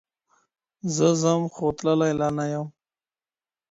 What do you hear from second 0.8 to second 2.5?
زه ځم خو تللی لا نه